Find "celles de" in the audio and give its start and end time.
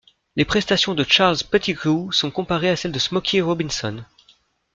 2.75-2.97